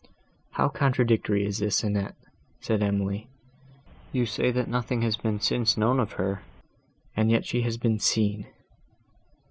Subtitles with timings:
[0.53, 2.15] "How contradictory is this, Annette!"
[2.59, 3.27] said Emily,
[4.11, 6.41] "you say nothing has been since known of her,
[7.15, 8.47] and yet she has been seen!"